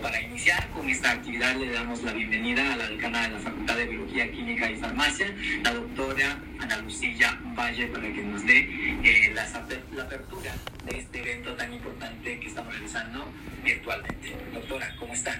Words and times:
Para 0.00 0.20
iniciar 0.20 0.68
con 0.70 0.88
esta 0.88 1.12
actividad 1.12 1.56
le 1.56 1.70
damos 1.72 2.02
la 2.02 2.12
bienvenida 2.12 2.74
a 2.74 2.76
la 2.76 2.88
decana 2.88 3.22
de 3.22 3.28
la 3.30 3.38
Facultad 3.40 3.76
de 3.76 3.86
Biología, 3.86 4.30
Química 4.30 4.70
y 4.70 4.76
Farmacia, 4.76 5.34
la 5.62 5.72
doctora 5.72 6.38
Ana 6.60 6.76
Lucilla 6.78 7.38
Valle, 7.56 7.86
para 7.86 8.12
que 8.12 8.22
nos 8.22 8.44
dé 8.44 8.58
eh, 9.02 9.32
la, 9.34 9.46
la 9.94 10.02
apertura 10.02 10.54
de 10.84 10.98
este 10.98 11.20
evento 11.20 11.54
tan 11.54 11.72
importante 11.72 12.38
que 12.38 12.46
estamos 12.46 12.72
realizando 12.74 13.26
virtualmente. 13.64 14.36
Doctora, 14.52 14.94
¿cómo 14.98 15.14
está? 15.14 15.38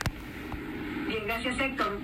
Bien, 1.07 1.23
gracias 1.25 1.61
Héctor. 1.61 2.01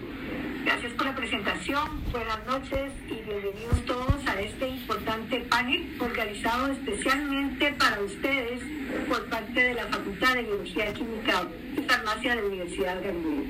Gracias 0.65 0.93
por 0.93 1.07
la 1.07 1.17
presentación. 1.17 2.05
Buenas 2.13 2.47
noches 2.47 2.93
y 3.09 3.15
bienvenidos 3.15 3.85
todos 3.85 4.27
a 4.29 4.41
este 4.41 4.69
importante 4.69 5.41
panel 5.41 5.97
organizado 5.99 6.71
especialmente 6.71 7.73
para 7.73 8.01
ustedes 8.01 8.61
por 9.09 9.25
parte 9.27 9.61
de 9.61 9.75
la 9.75 9.87
Facultad 9.87 10.35
de 10.35 10.43
Biología 10.43 10.93
Química 10.93 11.49
y 11.77 11.81
Farmacia 11.81 12.37
de 12.37 12.43
la 12.43 12.47
Universidad 12.47 13.03
Galileo. 13.03 13.45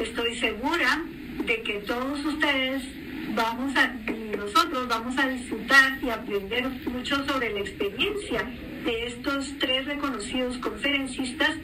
Estoy 0.00 0.36
segura 0.36 1.02
de 1.44 1.62
que 1.62 1.74
todos 1.80 2.24
ustedes 2.24 2.84
vamos 3.34 3.74
a, 3.76 3.92
y 4.08 4.36
nosotros 4.36 4.86
vamos 4.86 5.18
a 5.18 5.26
disfrutar 5.28 5.98
y 6.00 6.10
aprender 6.10 6.68
mucho 6.92 7.26
sobre 7.26 7.52
la 7.52 7.60
experiencia 7.60 8.48
de 8.84 9.06
estos 9.08 9.52
tres 9.58 9.84
reconocidos 9.86 10.58
conferencistas 10.58 11.56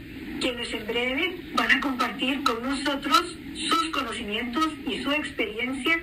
quienes 0.42 0.72
en 0.74 0.86
breve 0.88 1.36
van 1.54 1.70
a 1.70 1.80
compartir 1.80 2.42
con 2.42 2.60
nosotros 2.64 3.36
sus 3.54 3.90
conocimientos 3.90 4.70
y 4.88 5.00
su 5.00 5.12
experiencia 5.12 6.02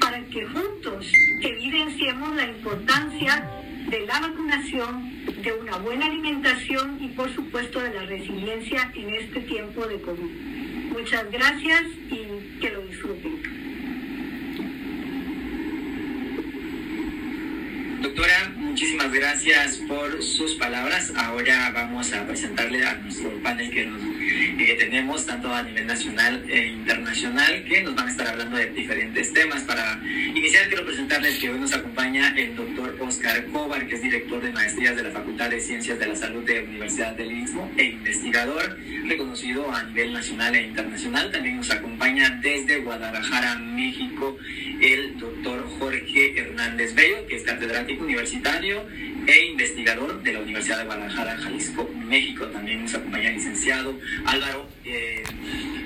para 0.00 0.24
que 0.26 0.46
juntos 0.46 1.12
evidenciemos 1.42 2.36
la 2.36 2.46
importancia 2.46 3.50
de 3.88 4.06
la 4.06 4.20
vacunación, 4.20 5.24
de 5.42 5.52
una 5.54 5.76
buena 5.78 6.06
alimentación 6.06 6.98
y 7.02 7.08
por 7.08 7.34
supuesto 7.34 7.80
de 7.80 7.92
la 7.92 8.02
resiliencia 8.02 8.92
en 8.94 9.10
este 9.12 9.40
tiempo 9.40 9.84
de 9.84 10.00
COVID. 10.00 10.30
Muchas 10.92 11.28
gracias 11.32 11.82
y 12.10 12.60
que 12.60 12.70
lo 12.70 12.82
disfruten. 12.82 13.42
Doctora, 18.02 18.52
muchísimas 18.80 19.12
gracias 19.12 19.76
por 19.86 20.22
sus 20.22 20.54
palabras. 20.54 21.12
Ahora 21.14 21.70
vamos 21.74 22.14
a 22.14 22.26
presentarle 22.26 22.82
a 22.86 22.94
nuestro 22.94 23.30
panel 23.42 23.70
que 23.70 23.84
nos 23.84 24.00
eh, 24.00 24.74
tenemos, 24.78 25.26
tanto 25.26 25.52
a 25.52 25.62
nivel 25.62 25.86
nacional 25.86 26.42
e 26.48 26.68
internacional, 26.68 27.62
que 27.64 27.82
nos 27.82 27.94
van 27.94 28.08
a 28.08 28.10
estar 28.10 28.28
hablando 28.28 28.56
de 28.56 28.70
diferentes 28.70 29.34
temas. 29.34 29.64
Para 29.64 30.00
iniciar, 30.34 30.66
quiero 30.68 30.86
presentarles 30.86 31.38
que 31.38 31.50
hoy 31.50 31.58
nos 31.58 31.74
acompaña 31.74 32.32
el 32.38 32.56
doctor 32.56 32.96
Oscar 33.00 33.44
Cobar, 33.52 33.86
que 33.86 33.96
es 33.96 34.02
director 34.02 34.42
de 34.42 34.50
maestrías 34.50 34.96
de 34.96 35.02
la 35.02 35.10
Facultad 35.10 35.50
de 35.50 35.60
Ciencias 35.60 35.98
de 35.98 36.06
la 36.06 36.16
Salud 36.16 36.42
de 36.46 36.62
la 36.62 36.62
Universidad 36.62 37.14
del 37.16 37.32
Istmo 37.32 37.70
e 37.76 37.84
investigador 37.84 38.78
reconocido 39.06 39.70
a 39.70 39.82
nivel 39.82 40.14
nacional 40.14 40.54
e 40.54 40.62
internacional. 40.62 41.30
También 41.30 41.58
nos 41.58 41.70
acompaña 41.70 42.40
desde 42.42 42.78
Guadalajara, 42.78 43.56
México, 43.56 44.38
el 44.80 45.18
doctor 45.18 45.66
Jorge 45.78 46.38
Hernández 46.38 46.94
Bello, 46.94 47.26
que 47.26 47.36
es 47.36 47.42
catedrático 47.42 48.04
universitario 48.04 48.84
e 49.26 49.46
investigador 49.46 50.22
de 50.22 50.32
la 50.32 50.40
Universidad 50.40 50.78
de 50.78 50.84
Guadalajara, 50.84 51.36
Jalisco, 51.36 51.88
México. 51.94 52.46
También 52.46 52.82
nos 52.82 52.94
acompaña 52.94 53.28
el 53.28 53.34
licenciado 53.36 53.98
Álvaro 54.24 54.68
eh, 54.84 55.22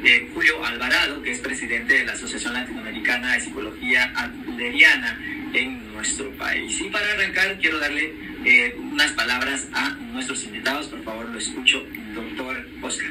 eh, 0.05 0.31
Julio 0.33 0.65
Alvarado, 0.65 1.23
que 1.23 1.33
es 1.33 1.41
presidente 1.41 1.95
de 1.95 2.05
la 2.05 2.13
Asociación 2.13 2.55
Latinoamericana 2.55 3.35
de 3.35 3.41
Psicología 3.41 4.13
Adleriana 4.17 5.19
en 5.53 5.93
nuestro 5.93 6.31
país. 6.33 6.81
Y 6.81 6.91
para 6.91 7.11
arrancar, 7.13 7.59
quiero 7.59 7.79
darle 7.79 8.13
eh, 8.45 8.77
unas 8.79 9.13
palabras 9.13 9.69
a 9.73 9.91
nuestros 9.91 10.45
invitados. 10.45 10.87
Por 10.87 11.03
favor, 11.03 11.29
lo 11.29 11.39
escucho, 11.39 11.85
doctor 12.15 12.67
Oscar. 12.83 13.11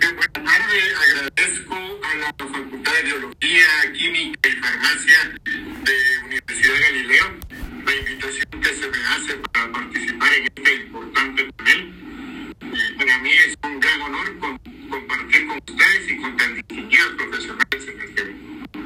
Buenas 0.00 0.32
tardes, 0.32 0.94
agradezco 1.08 2.00
a 2.02 2.13
la 2.24 2.46
Facultad 2.46 2.92
de 2.94 3.02
Biología, 3.02 3.92
Química 3.92 4.48
y 4.48 4.52
Farmacia 4.52 5.40
de 5.44 6.24
Universidad 6.24 6.74
de 6.74 6.80
Galileo 6.80 7.24
la 7.84 7.96
invitación 7.96 8.60
que 8.62 8.68
se 8.68 8.88
me 8.88 8.98
hace 8.98 9.34
para 9.52 9.72
participar 9.72 10.32
en 10.32 10.44
este 10.44 10.74
importante 10.74 11.52
panel. 11.52 11.94
Y 12.62 12.98
para 12.98 13.18
mí 13.18 13.30
es 13.30 13.54
un 13.62 13.78
gran 13.78 14.00
honor 14.00 14.38
compartir 14.88 15.46
con 15.48 15.58
ustedes 15.68 16.10
y 16.10 16.16
con 16.16 16.36
tan 16.38 16.54
distinguidos 16.54 17.12
profesionales 17.12 17.88
en 17.88 18.00
este 18.00 18.20
evento. 18.22 18.78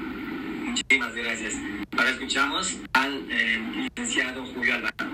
Muchísimas 0.64 1.14
gracias. 1.14 1.54
Ahora 1.96 2.10
escuchamos 2.10 2.76
al 2.92 3.26
eh, 3.30 3.62
licenciado 3.76 4.46
Julio 4.46 4.74
Alvarado. 4.74 5.12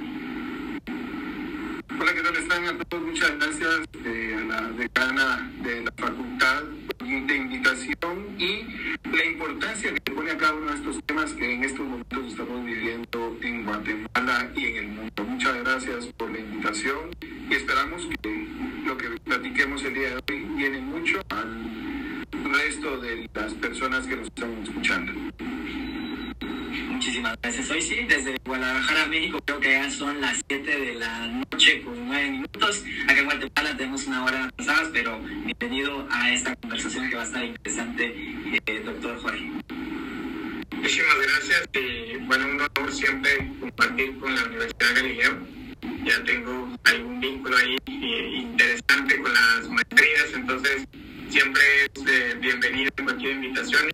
Hola, 2.01 2.15
¿qué 2.15 2.23
tal 2.23 2.37
están 2.37 2.65
a 2.65 2.79
todos? 2.79 3.05
Muchas 3.05 3.39
gracias 3.39 3.81
eh, 4.03 4.37
a 4.39 4.45
la 4.45 4.69
decana 4.71 5.53
de 5.63 5.83
la 5.83 5.93
facultad 5.93 6.63
de 7.05 7.37
y 8.39 8.67
la 9.17 9.25
importancia 9.25 9.93
que 9.95 10.13
pone 10.13 10.31
a 10.31 10.39
cada 10.39 10.55
uno 10.55 10.71
de 10.71 10.77
estos 10.77 11.03
temas 11.05 11.33
que 11.33 11.55
en 11.55 11.65
estos 11.65 11.87
momentos 11.87 12.27
estamos 12.27 12.65
viviendo 12.65 13.37
en 13.43 13.65
Guatemala 13.65 14.51
y 14.55 14.65
en 14.67 14.77
el 14.77 14.89
mundo. 14.89 15.25
Muchas 15.25 15.57
gracias 15.63 16.07
por 16.17 16.31
la 16.31 16.39
invitación 16.39 17.11
y 17.23 17.55
esperamos 17.55 18.09
que 18.23 18.49
lo 18.85 18.97
que 18.97 19.11
platiquemos 19.25 19.85
el 19.85 19.95
día 19.95 20.09
de 20.11 20.15
hoy 20.17 20.47
viene 20.57 20.81
mucho 20.81 21.21
al 21.31 22.31
resto 22.53 22.99
de 22.99 23.29
las 23.35 23.55
personas 23.55 24.07
que 24.07 24.17
nos 24.17 24.27
están 24.27 24.53
escuchando. 24.63 25.13
Muchísimas 27.15 27.39
gracias. 27.43 27.71
Hoy 27.71 27.81
sí, 27.81 27.95
desde 28.09 28.37
Guadalajara, 28.45 29.07
México, 29.07 29.39
creo 29.45 29.61
que 29.61 29.71
ya 29.71 29.89
son 29.89 30.21
las 30.21 30.43
7 30.49 30.81
de 30.81 30.95
la 30.95 31.29
noche 31.29 31.81
con 31.85 32.09
9 32.09 32.29
minutos. 32.29 32.83
Acá 33.05 33.21
en 33.21 33.25
Guatemala 33.27 33.77
tenemos 33.77 34.07
una 34.09 34.25
hora 34.25 34.51
pasadas, 34.57 34.89
pero 34.93 35.21
bienvenido 35.21 36.09
a 36.11 36.33
esta 36.33 36.57
conversación 36.57 37.09
que 37.09 37.15
va 37.15 37.23
a 37.23 37.27
estar 37.27 37.45
interesante, 37.45 38.13
eh, 38.67 38.83
doctor 38.85 39.17
Jorge. 39.21 39.49
Muchísimas 40.73 41.17
gracias 41.23 41.69
y 41.75 42.17
bueno, 42.17 42.47
un 42.47 42.61
honor 42.61 42.93
siempre 42.93 43.49
compartir 43.61 44.19
con 44.19 44.35
la 44.35 44.45
Universidad 44.47 44.89
de 44.89 44.95
Galileo. 44.95 45.39
Ya 46.05 46.25
tengo 46.25 46.77
algún 46.83 47.21
vínculo 47.21 47.57
ahí 47.57 47.77
interesante 47.87 49.23
con 49.23 49.33
las 49.33 49.69
maestrías, 49.69 50.33
entonces 50.35 50.89
siempre 51.29 51.63
es 51.95 52.03
eh, 52.09 52.37
bienvenido 52.41 52.91
en 52.97 53.05
cualquier 53.05 53.37
invitación 53.37 53.94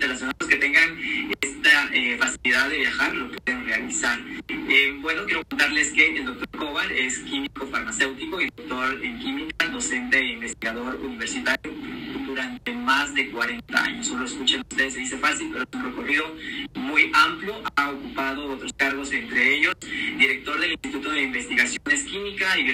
país 0.00 0.20
como 0.20 0.36
a 0.36 0.36
nivel 0.36 0.36
internacional, 0.36 0.36
los 0.38 0.48
que 0.48 0.56
tengan 0.56 0.98
esta 1.40 1.94
eh, 1.94 2.16
facilidad 2.18 2.68
de 2.70 2.78
viajar 2.78 3.14
lo 3.14 3.30
pueden 3.30 3.66
realizar. 3.66 4.18
Eh, 4.48 4.98
bueno, 5.00 5.24
quiero 5.24 5.44
contarles 5.44 5.92
que 5.92 6.16
el 6.16 6.26
doctor 6.26 6.48
Cobar 6.58 6.92
es 6.92 7.18
químico 7.20 7.66
farmacéutico 7.66 8.40
y 8.40 8.46
doctor 8.56 9.04
en 9.04 9.18
química, 9.18 9.68
docente 9.68 10.18
e 10.18 10.32
investigador 10.32 10.96
universitario 10.96 11.72
durante 12.26 12.72
más 12.72 13.14
de 13.14 13.30
40 13.30 13.82
años. 13.82 14.06
Solo 14.06 14.24
escuchen 14.24 14.60
ustedes, 14.60 14.94
se 14.94 15.00
dice 15.00 15.18
fácil, 15.18 15.50
pero 15.52 15.64
es 15.64 15.68
un 15.74 15.84
recorrido 15.84 16.36
muy 16.74 17.10
amplio. 17.14 17.62
Ha 17.76 17.90
ocupado 17.90 18.48
otros 18.48 18.72
cargos, 18.76 19.12
entre 19.12 19.54
ellos 19.54 19.74
director 20.18 20.58
del 20.60 20.72
Instituto 20.72 21.10
de 21.10 21.22
Investigaciones 21.22 22.02
Químicas 22.04 22.58
y 22.58 22.64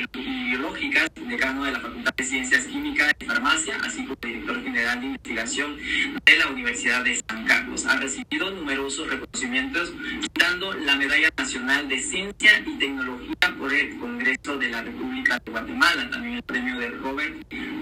Biológicas, 0.52 1.10
decano 1.14 1.64
de 1.64 1.72
la 1.72 1.80
Facultad 1.80 2.12
de 2.14 2.24
Ciencias 2.24 2.66
Químicas 2.66 3.10
y 3.18 3.24
Farmacia, 3.24 3.74
así 3.82 4.04
como 4.04 4.18
director 4.20 4.62
general 4.62 5.00
de 5.00 5.06
investigación 5.06 5.78
de 5.78 6.36
la 6.36 6.48
Universidad 6.48 7.02
de 7.02 7.18
San 7.26 7.46
Carlos. 7.46 7.86
Ha 7.86 7.96
recibido 7.96 8.50
numerosos 8.50 9.08
reconocimientos, 9.08 9.94
dando 10.34 10.74
la 10.74 10.96
Medalla 10.96 11.30
Nacional 11.38 11.88
de 11.88 11.98
Ciencia 12.02 12.62
y 12.66 12.78
Tecnología 12.78 13.34
por 13.56 13.72
el 13.72 13.96
Congreso 13.96 14.58
de 14.58 14.68
la 14.68 14.82
República 14.82 15.40
de 15.42 15.52
Guatemala, 15.52 16.10
también 16.10 16.34
el 16.34 16.42
premio 16.42 16.78
de 16.78 16.90
Robert 16.90 17.34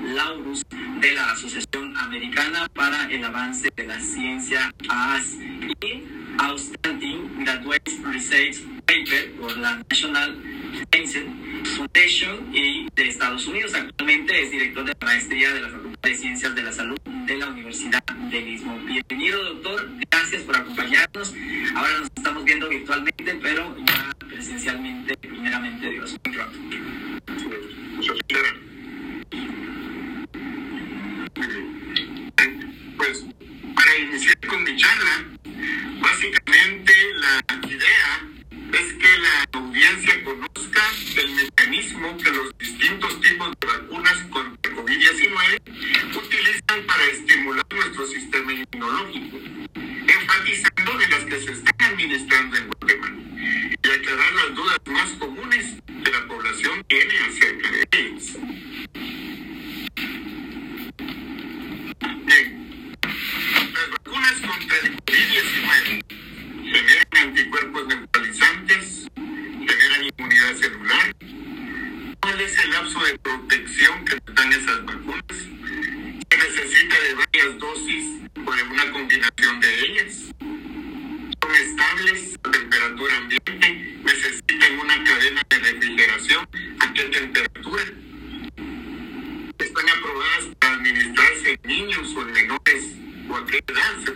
Laurus 0.05 0.63
de 1.01 1.13
la 1.13 1.33
Asociación 1.33 1.97
Americana 1.97 2.69
para 2.73 3.11
el 3.11 3.25
Avance 3.25 3.69
de 3.75 3.85
la 3.85 3.99
Ciencia 3.99 4.73
AAS 4.89 5.27
y 5.35 6.05
Outstanding 6.39 7.45
Graduate 7.45 7.91
Research 8.05 8.59
Paper 8.87 9.33
por 9.41 9.57
la 9.59 9.83
National 9.91 10.39
Science 10.93 11.50
Foundation 11.65 12.55
y 12.55 12.89
de 12.95 13.09
Estados 13.09 13.47
Unidos. 13.47 13.75
Actualmente 13.75 14.43
es 14.43 14.51
director 14.51 14.85
de 14.85 14.93
la 14.99 15.07
maestría 15.07 15.53
de 15.53 15.61
la 15.61 15.69
Facultad 15.69 16.09
de 16.09 16.17
Ciencias 16.17 16.55
de 16.55 16.63
la 16.63 16.73
Salud 16.73 16.99
de 17.05 17.37
la 17.37 17.49
Universidad 17.49 18.03
del 18.31 18.49
Istmo. 18.49 18.79
Bienvenido, 18.87 19.43
doctor. 19.45 19.89
Gracias 20.11 20.43
por 20.43 20.57
acompañarnos. 20.57 21.35
Ahora 21.75 21.99
nos 21.99 22.09
estamos 22.17 22.45
viendo 22.45 22.69
virtualmente, 22.69 23.39
pero 23.43 23.77
ya 23.87 24.11
presencialmente, 24.29 25.17
primeramente 25.17 25.91
Dios. 25.91 26.17
Muy 26.25 26.35
pronto. 26.35 26.59
pues 32.97 33.25
para 33.75 33.97
iniciar 33.97 34.39
con 34.47 34.63
mi 34.63 34.77
charla, 34.77 35.25
básicamente 36.01 36.93
la 37.15 37.69
idea 37.69 38.40
es 38.73 38.93
que 38.95 39.19
la 39.19 39.49
audiencia 39.53 40.25
conozca 40.25 40.83
el 41.17 41.31
mecanismo 41.35 42.17
que 42.19 42.31
los 42.31 42.59
distintos 42.59 43.21
tipos 43.21 43.51
de 43.61 43.67
vacunas 43.67 44.19
contra 44.31 44.73
COVID-19 44.73 46.17
utilizan 46.17 46.87
para 46.87 47.05
estimular 47.07 47.67
nuestro 47.71 48.07
sistema 48.07 48.53
inmunológico, 48.53 49.39
enfatizando 49.77 51.01
en 51.01 51.11
las 51.11 51.25
que 51.25 51.41
se 51.41 51.53
están 51.53 51.93
administrando 51.93 52.57
en 52.57 52.67
Guatemala 52.69 53.17
y 53.83 53.89
aclarar 53.89 54.33
las 54.35 54.55
dudas 54.55 54.79
más 54.87 55.11
comunes 55.13 55.77
que 56.05 56.11
la 56.11 56.27
población 56.27 56.85
tiene 56.89 57.19
acerca 57.29 57.71
de 57.71 57.89
ellas. 57.93 58.37
¿Cuál 72.93 73.07
es 73.07 73.13
el 73.13 73.13
lapso 73.13 73.13
de 73.13 73.19
protección 73.19 74.05
que 74.05 74.33
dan 74.33 74.53
esas 74.53 74.85
vacunas? 74.85 75.23
Se 76.31 76.37
necesita 76.37 76.97
de 77.01 77.15
varias 77.15 77.59
dosis 77.59 78.05
o 78.35 78.53
de 78.53 78.63
una 78.63 78.93
combinación 78.93 79.61
de 79.61 79.85
ellas. 79.87 80.15
Son 81.41 81.55
estables 81.55 82.39
a 82.43 82.51
temperatura 82.51 83.17
ambiente, 83.19 83.99
necesitan 84.05 84.79
una 84.79 85.05
cadena 85.05 85.43
de 85.51 85.59
refrigeración 85.59 86.49
a 86.81 86.93
qué 86.93 87.03
temperatura. 87.05 87.85
Están 89.59 89.89
aprobadas 89.89 90.45
para 90.59 90.75
administrarse 90.75 91.59
en 91.63 91.69
niños 91.69 92.15
o 92.17 92.23
en 92.23 92.33
menores 92.33 92.85
o 93.29 93.37
a 93.37 93.47
qué 93.47 93.59
edad 93.67 94.05
se 94.05 94.13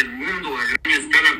el 0.00 0.08
mundo 0.12 0.56
a 0.56 1.39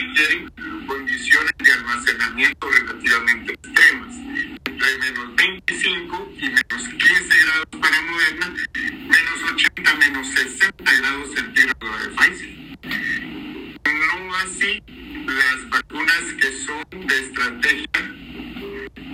requieren 0.00 0.50
condiciones 0.86 1.52
de 1.58 1.72
almacenamiento 1.72 2.70
relativamente 2.70 3.52
extremas. 3.52 4.16
Entre 4.64 4.98
menos 4.98 5.36
25 5.36 6.32
y 6.38 6.48
menos 6.48 6.88
15 6.88 7.40
grados 7.44 7.66
para 7.80 8.00
Moderna, 8.02 8.54
menos 8.74 9.52
80, 9.52 9.94
menos 9.96 10.26
60 10.28 10.84
grados 10.84 11.34
centígrados 11.34 12.02
de 12.02 12.08
Pfizer. 12.16 12.50
No 13.84 14.34
así 14.36 14.82
las 15.26 15.70
vacunas 15.70 16.22
que 16.40 16.52
son 16.64 17.06
de 17.06 17.20
estrategia 17.20 17.86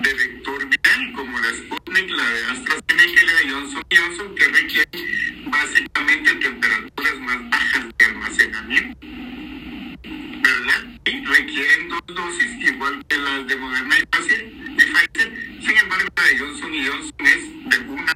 de 0.03 0.15
vector 0.15 0.69
viral, 0.69 1.13
como 1.15 1.39
la 1.39 1.51
Sputnik, 1.51 2.11
la 2.11 2.31
de 2.31 2.45
AstraZeneca 2.45 3.23
y 3.23 3.27
la 3.27 3.33
de 3.33 3.51
Johnson 3.51 3.83
Johnson, 3.91 4.35
que 4.37 4.49
requieren 4.49 5.51
básicamente 5.51 6.35
temperaturas 6.37 7.21
más 7.21 7.51
bajas 7.51 7.87
de 7.99 8.05
almacenamiento. 8.05 9.26
Requieren 11.29 11.89
dos 11.89 12.03
dosis, 12.07 12.69
igual 12.69 13.05
que 13.09 13.17
las 13.17 13.47
de 13.47 13.57
Moderna. 13.57 13.99
Y 13.99 14.07
Pfizer. 14.07 15.61
Sin 15.61 15.77
embargo, 15.77 16.09
la 16.17 16.23
de 16.23 16.39
Johnson 16.39 16.75
y 16.75 16.87
Johnson 16.87 17.27
es 17.27 17.71
de 17.71 17.79
una 17.89 18.13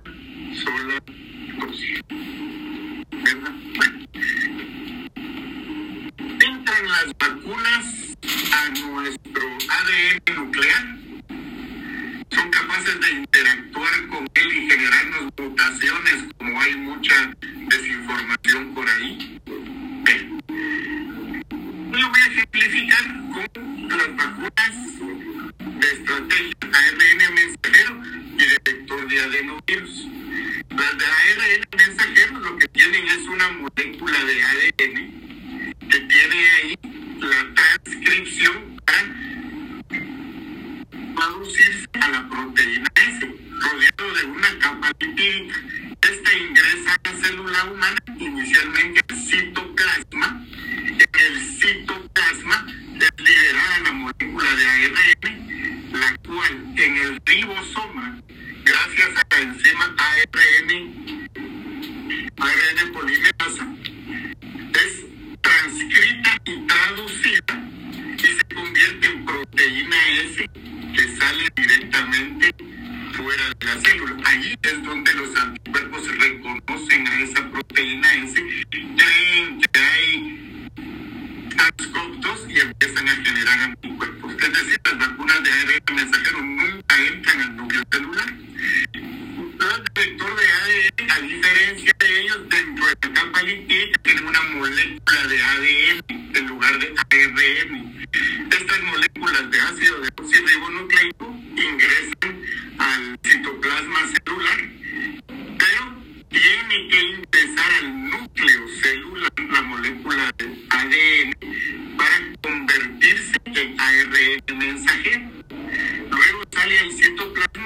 sola 0.65 1.03
dosis. 1.59 2.01
¿Verdad? 3.11 3.53
Bueno. 3.77 4.07
Entran 6.41 6.89
las 6.89 7.19
vacunas 7.19 8.17
a 8.53 8.69
nuestro 8.69 9.43
ADN 9.69 10.35
nuclear 10.37 11.00
son 12.33 12.50
capaces 12.50 13.00
de 13.00 13.11
interactuar 13.11 14.07
con 14.09 14.29
él 14.35 14.52
y 14.52 14.71
generarnos 14.71 15.33
mutaciones, 15.37 16.25
como 16.38 16.61
hay 16.61 16.76
mucha 16.76 17.35
desinformación 17.69 18.75
por 18.75 18.88
ahí. 18.88 19.40
Bien. 20.05 20.40
Lo 21.90 22.09
voy 22.09 22.21
a 22.21 22.26
ejemplificar 22.26 23.05
con 23.33 23.99
vacunas 24.40 24.75
de 25.80 25.87
estrategia 25.92 26.54
ARN 26.62 27.35
mensajero 27.35 28.02
y 28.38 28.44
de 28.44 28.59
vector 28.64 29.09
de 29.09 29.20
adenovirus. 29.20 30.06
Las 30.70 30.99
de 30.99 31.04
ARN 31.04 31.64
mensajero 31.76 32.38
lo 32.40 32.56
que 32.59 32.68
tienen 32.68 33.06
es 33.06 33.18
una 33.28 33.49
molécula 33.50 34.25
de 34.25 34.42
ADN 34.42 35.90
que 35.90 36.00
tiene 36.00 36.50
ahí 36.50 36.78
la 37.20 37.54
transcripción 37.54 38.80
para 38.87 39.04
producirse 41.16 41.87
a 42.00 42.09
la 42.09 42.28
proteína 42.28 42.88
S, 42.97 43.26
rodeado 43.61 44.14
de 44.14 44.25
una 44.25 44.59
capa 44.59 44.90
lipídica. 45.00 45.61
Esta 46.00 46.32
ingresa 46.38 46.94
a 46.94 47.11
la 47.11 47.23
célula 47.23 47.64
humana 47.64 47.99
inicialmente 48.18 49.00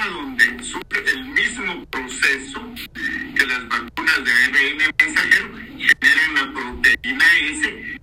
donde 0.09 0.63
sufre 0.63 1.03
el 1.13 1.25
mismo 1.27 1.85
proceso 1.87 2.61
que 3.37 3.47
las 3.47 3.69
vacunas 3.69 4.25
de 4.25 4.33
ARN 4.33 4.95
mensajero, 4.99 5.51
generan 5.79 6.35
la 6.35 6.53
proteína 6.53 7.25
S, 7.39 8.01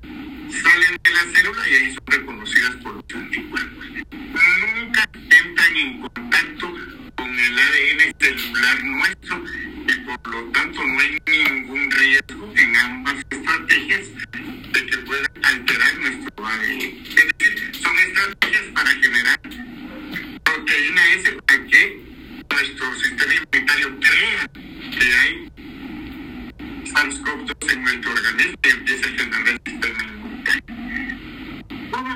salen 0.63 0.99
de 1.03 1.11
la 1.11 1.23
célula 1.33 1.69
y 1.69 1.73
ahí 1.73 1.93
son 1.93 2.05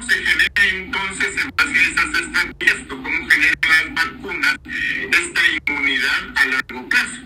se 0.08 0.24
genera 0.24 0.66
entonces 0.72 1.44
en 1.44 1.52
base 1.56 1.78
a 1.78 1.82
esas 1.82 2.22
estrategias 2.22 2.78
o 2.90 3.04
cómo 3.04 3.30
generan 3.30 3.58
las 3.70 3.94
vacunas 3.94 4.60
esta 4.66 5.42
inmunidad 5.68 6.22
a 6.36 6.46
largo 6.48 6.90
plazo. 6.90 7.22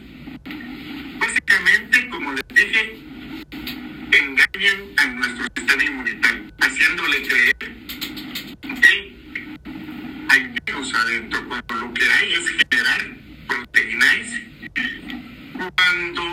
Básicamente, 1.19 2.09
como 2.09 2.33
les 2.33 2.48
dije, 2.50 3.00
engañan 4.12 4.77
a 4.98 5.05
nuestro 5.07 5.48
sistema 5.55 5.83
inmunitario, 5.83 6.43
haciéndole 6.59 7.27
creer 7.27 7.55
que 8.62 9.15
hay 10.29 10.55
virus 10.65 10.93
adentro, 10.93 11.48
cuando 11.48 11.75
lo 11.75 11.93
que 11.93 12.09
hay 12.09 12.33
es 12.33 12.50
generar 12.50 13.07
proteínas. 13.48 14.27
Cuando 15.75 16.24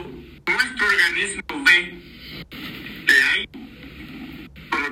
nuestro 0.46 0.86
organismo 0.86 1.64
ve 1.64 1.98
que 3.06 3.22
hay 3.22 3.65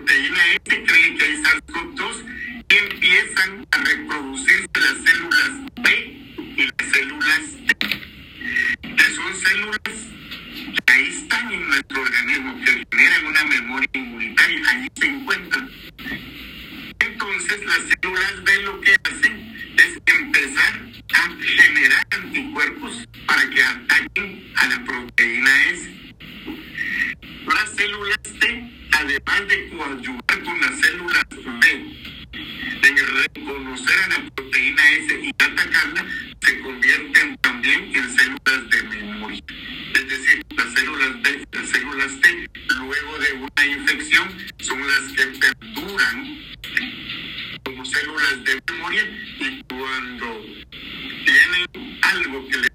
proteína 0.04 0.42
S36SARS-CoV-2 0.64 2.24
y 2.68 2.76
empiezan 2.76 3.66
a 3.70 3.78
reproducirse 3.78 4.68
las 4.74 4.96
células 5.04 5.50
B 5.82 5.86
y 6.56 6.62
las 6.62 6.92
células 6.92 7.40
T, 7.66 7.88
que 8.96 9.04
son 9.14 9.34
células 9.34 9.80
células 47.94 48.44
de 48.44 48.60
memoria 48.72 49.04
y 49.38 49.62
cuando 49.64 50.26
tienen 51.24 51.98
algo 52.02 52.48
que 52.48 52.58
le 52.58 52.73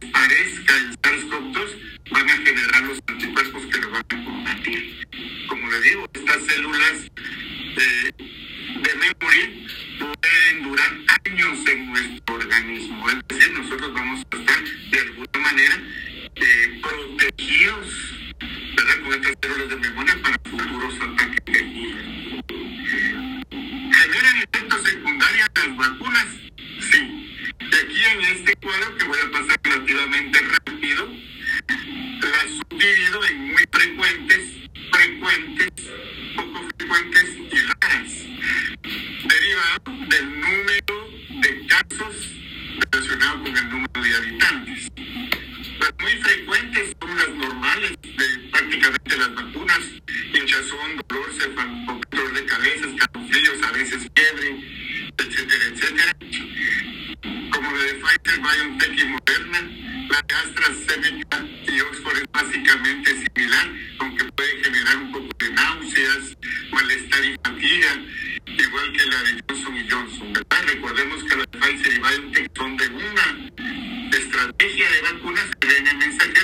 But 33.72 33.82
it 33.82 33.99
music 76.00 76.39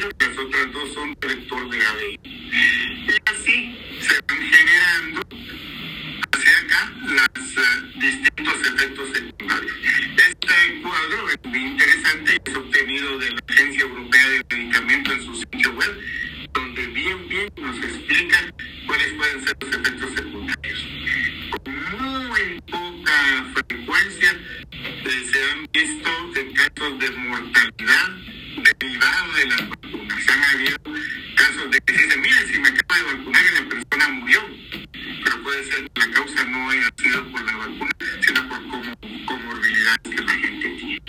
la 35.95 36.12
causa 36.12 36.45
no 36.45 36.69
ha 36.69 36.74
sido 36.98 37.31
por 37.31 37.43
la 37.43 37.57
vacuna, 37.57 37.91
sino 38.22 38.50
por 38.50 38.62
como, 38.69 38.95
comorbilidades 39.25 40.01
que 40.03 40.22
la 40.22 40.31
gente 40.34 40.69
tiene. 40.79 41.01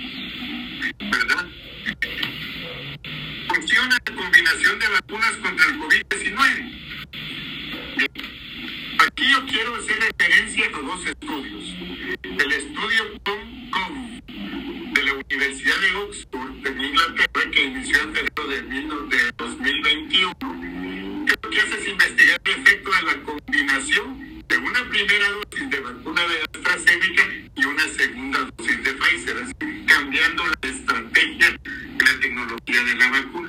¿Verdad? 1.10 1.46
Funciona 3.48 3.98
la 4.06 4.14
combinación 4.14 4.78
de 4.78 4.88
vacunas 4.88 5.32
contra 5.42 5.66
el 5.66 5.78
COVID-19. 5.80 6.76
Aquí 8.98 9.30
yo 9.30 9.46
quiero 9.46 9.76
hacer 9.76 9.98
referencia 10.00 10.66
a 10.66 10.80
dos 10.80 11.06
estudios. 11.06 11.64
El 12.22 12.52
estudio 12.52 13.04
COM 13.24 14.92
de 14.92 15.02
la 15.02 15.12
Universidad 15.14 15.80
de 15.80 15.94
Oxford, 15.96 16.66
en 16.66 16.80
Inglaterra, 16.80 17.50
que 17.52 17.64
inició 17.64 18.00
en 18.00 18.14
febrero 18.14 19.06
de 19.06 19.32
2021, 19.36 20.34
que 21.26 21.34
lo 21.42 21.50
que 21.50 21.60
hace 21.60 21.78
es 21.78 21.88
investigar 21.88 22.35
Villa 32.76 32.84
de 32.84 33.10
Veracruz 33.10 33.45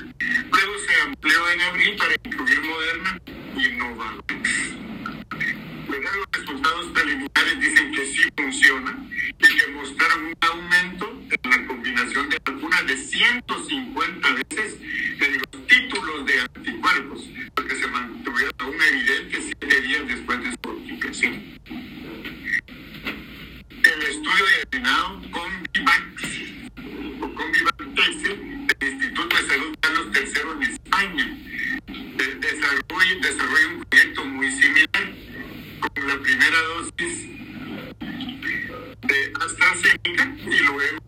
y 39.50 40.60
luego 40.60 41.04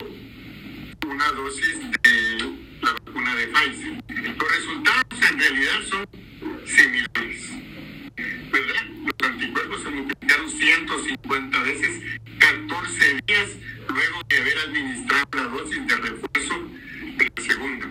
una 1.06 1.32
dosis 1.32 1.78
de 2.02 2.56
la 2.80 2.92
vacuna 2.92 3.36
de 3.36 3.46
Pfizer. 3.48 4.02
Los 4.08 4.56
resultados 4.56 5.30
en 5.30 5.38
realidad 5.38 5.80
son 5.90 6.08
similares, 6.64 7.50
¿verdad? 8.50 8.86
Los 9.04 9.30
anticuerpos 9.30 9.82
se 9.82 9.90
multiplicaron 9.90 10.50
150 10.50 11.62
veces, 11.64 12.02
14 12.38 13.20
días 13.26 13.48
luego 13.88 14.22
de 14.28 14.36
haber 14.38 14.58
administrado 14.58 15.28
la 15.34 15.42
dosis 15.42 15.86
de 15.86 15.96
refuerzo 15.96 16.54
de 17.18 17.32
la 17.36 17.42
segunda. 17.42 17.86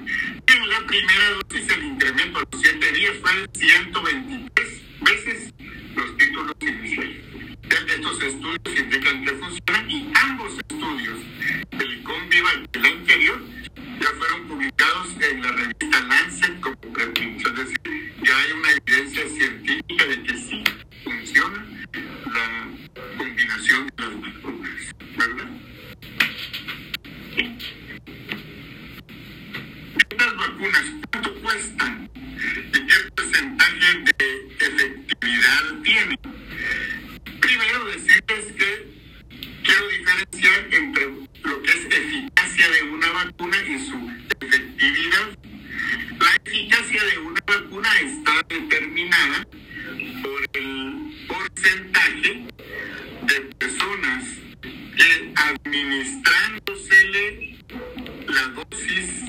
En 0.47 0.69
la 0.69 0.87
primera 0.87 1.29
dosis 1.31 1.69
el 1.77 1.83
incremento 1.83 2.39
a 2.39 2.47
los 2.51 2.61
7 2.61 2.91
días 2.93 3.13
fue 3.21 3.35
de 3.35 3.47
123 3.53 4.81
veces 5.01 5.53
los 5.95 6.17
títulos 6.17 6.55
iniciales 6.61 7.08
estudios 8.63 8.79
indican 8.79 9.23
que 9.23 9.31
funciona 9.31 9.85
y 9.87 10.11
ambos 10.23 10.53
estudios, 10.53 11.19
el 11.71 12.03
Conviva 12.03 12.49
y 12.55 12.77
el 12.77 12.85
anterior, 12.85 13.41
ya 13.99 14.09
fueron 14.17 14.47
publicados 14.47 15.07
en 15.21 15.41
la 15.41 15.51
revista 15.51 16.01
Lancet 16.01 16.59
como 16.59 16.77
administrándosele 55.69 57.57
la 58.27 58.43
dosis 58.55 59.21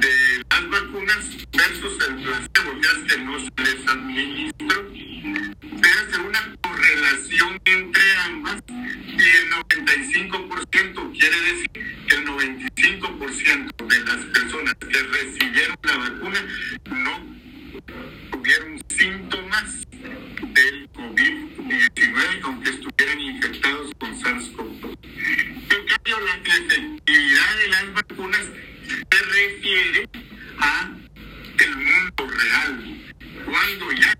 de 0.00 0.14
las 0.50 0.70
vacunas 0.70 1.24
versus 1.52 2.08
el 2.08 2.14
placebo, 2.22 2.72
ya 2.82 3.06
que 3.06 3.16
no 3.22 3.38
se 3.38 3.50
les 3.58 3.88
administra 3.88 4.43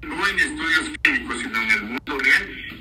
no 0.02 0.26
en 0.28 0.38
estudios 0.38 0.90
clínicos, 1.02 1.38
sino 1.38 1.62
en 1.62 1.70
el 1.70 1.82
mundo 1.82 2.18
real, 2.18 2.73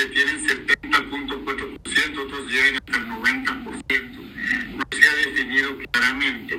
que 0.00 0.06
tienen 0.14 0.48
70 0.48 0.96
al 0.96 1.04
punto 1.10 1.44
4%, 1.44 2.18
otros 2.18 2.50
llegan 2.50 2.76
hasta 2.76 2.96
el 2.96 3.06
90%. 3.06 4.20
No 4.76 4.84
se 4.90 5.08
ha 5.08 5.14
definido 5.14 5.78
claramente. 5.92 6.54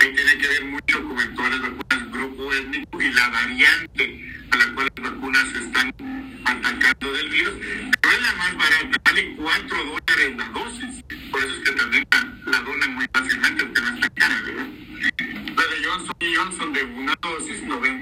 Ahí 0.00 0.14
tiene 0.14 0.38
que 0.38 0.48
ver 0.48 0.64
mucho 0.64 1.04
con 1.04 1.20
en 1.20 1.36
las 1.36 1.60
vacunas 1.60 2.10
grupo 2.10 2.52
étnico 2.52 3.00
y 3.00 3.12
la 3.12 3.28
variante 3.28 4.32
a 4.50 4.56
la 4.56 4.74
cual 4.74 4.92
las 4.96 5.12
vacunas 5.12 5.48
se 5.52 5.58
están 5.58 5.94
atacando 6.44 7.12
del 7.12 7.28
virus. 7.28 7.54
Pero 8.00 8.14
es 8.14 8.22
la 8.22 8.34
más 8.34 8.56
barata, 8.56 9.00
vale 9.04 9.36
4 9.36 9.84
dólares 9.84 10.36
la 10.36 10.48
dosis. 10.48 11.04
Por 11.30 11.40
eso 11.44 11.54
es 11.54 11.68
que 11.68 11.72
también 11.72 12.06
la, 12.10 12.50
la 12.50 12.60
donan 12.60 12.94
muy 12.94 13.06
fácilmente, 13.14 13.64
porque 13.66 13.80
no 13.82 13.94
está 13.94 14.10
cara, 14.10 14.42
¿verdad? 14.42 14.66
La 15.56 15.62
de 15.62 15.84
Johnson 15.84 16.16
y 16.18 16.34
Johnson 16.34 16.72
de 16.72 16.84
una 16.84 17.14
dosis 17.22 17.62
90 17.62 17.99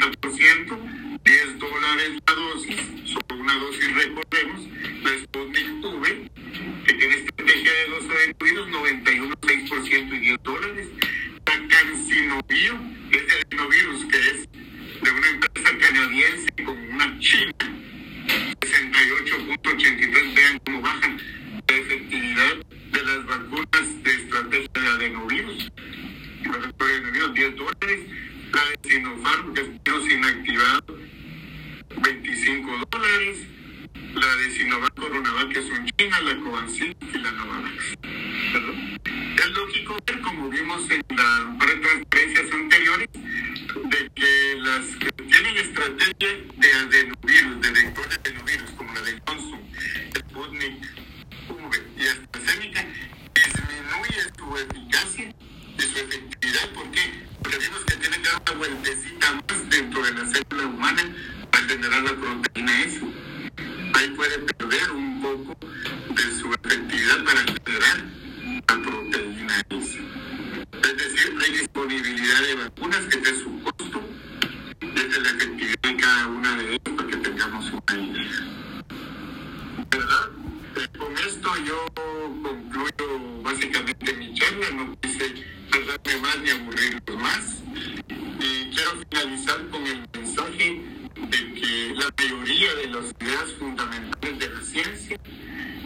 la 92.09 92.25
mayoría 92.25 92.75
de 92.75 92.87
las 92.87 93.14
ideas 93.21 93.53
fundamentales 93.59 94.38
de 94.38 94.49
la 94.49 94.61
ciencia 94.62 95.18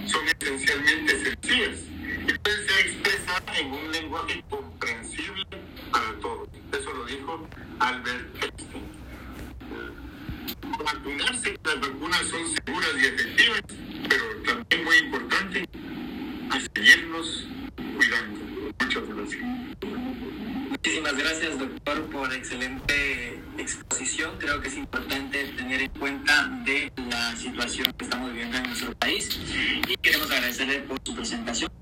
son 0.06 0.22
esencialmente 0.40 1.24
sencillas 1.24 1.78
y 2.28 2.38
pueden 2.38 2.68
ser 2.68 2.86
expresadas 2.86 3.58
en 3.58 3.72
un 3.72 3.92
lenguaje 3.92 4.44
comprensible 4.48 5.44
para 5.90 6.12
todos. 6.20 6.48
Eso 6.72 6.92
lo 6.92 7.04
dijo 7.06 7.48
Albert 7.80 8.44
Einstein. 8.44 8.84
Vacunarse, 10.84 11.58
las 11.64 11.80
vacunas 11.80 12.26
son 12.28 12.46
seguras 12.54 12.90
y 12.96 13.06
efectivas, 13.06 13.62
pero 14.08 14.24
también 14.44 14.84
muy 14.84 14.96
importante, 14.98 15.68
a 16.50 16.60
seguirnos 16.60 17.46
cuidando. 17.96 18.40
Muchas 18.80 19.08
gracias. 19.08 20.51
Muchísimas 20.84 21.16
gracias, 21.16 21.58
doctor, 21.60 22.02
por 22.10 22.34
excelente 22.34 23.40
exposición. 23.56 24.32
Creo 24.40 24.60
que 24.60 24.66
es 24.66 24.76
importante 24.76 25.44
tener 25.56 25.80
en 25.80 25.90
cuenta 25.90 26.48
de 26.64 26.92
la 27.08 27.36
situación 27.36 27.92
que 27.96 28.04
estamos 28.04 28.32
viviendo 28.32 28.56
en 28.56 28.64
nuestro 28.64 28.92
país 28.96 29.28
y 29.88 29.96
queremos 29.98 30.28
agradecerle 30.32 30.80
por 30.80 30.98
su 31.04 31.14
presentación. 31.14 31.81